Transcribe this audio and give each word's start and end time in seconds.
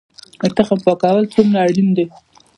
د 0.41 0.43
تخم 0.55 0.79
پاکول 0.85 1.23
څومره 1.33 1.57
اړین 1.67 1.89
دي؟ 1.97 2.05